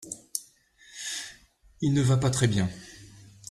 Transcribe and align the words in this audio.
Il 1.81 1.93
ne 1.93 2.01
va 2.01 2.17
pas 2.17 2.31
très 2.31 2.47
bien. 2.47 2.67